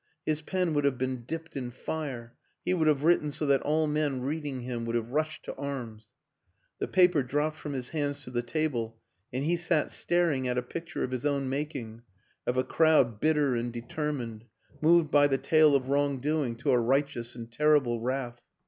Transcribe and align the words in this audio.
His 0.25 0.41
pen 0.41 0.73
would 0.73 0.83
have 0.83 0.97
been 0.97 1.25
dipped 1.25 1.55
in 1.55 1.69
fire; 1.69 2.33
he 2.65 2.73
would 2.73 2.87
have 2.87 3.03
written 3.03 3.31
so 3.31 3.45
that 3.45 3.61
all 3.61 3.85
men 3.85 4.23
reading 4.23 4.61
him 4.61 4.83
would 4.87 4.95
have 4.95 5.11
rushed 5.11 5.45
to 5.45 5.53
arms. 5.53 6.15
The 6.79 6.87
paper 6.87 7.21
dropped 7.21 7.59
from 7.59 7.73
his 7.73 7.89
hands 7.89 8.23
to 8.23 8.31
the 8.31 8.41
table 8.41 8.99
and 9.31 9.45
he 9.45 9.55
sat 9.55 9.91
staring 9.91 10.47
at 10.47 10.57
a 10.57 10.63
picture 10.63 11.03
of 11.03 11.11
his 11.11 11.23
own 11.23 11.49
making 11.49 12.01
of 12.47 12.57
a 12.57 12.63
crowd 12.63 13.19
bitter 13.19 13.55
and 13.55 13.71
de 13.71 13.83
termined, 13.83 14.41
moved 14.81 15.11
by 15.11 15.27
the 15.27 15.37
tale 15.37 15.75
of 15.75 15.87
wrongdoing 15.89 16.55
to 16.55 16.71
a 16.71 16.79
righteous 16.79 17.35
and 17.35 17.51
terrible 17.51 18.01
wrath. 18.01 18.41